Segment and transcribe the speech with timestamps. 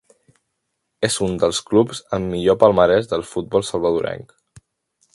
[1.07, 4.39] És un dels clubs amb millor palmarès del futbol salvadorenc.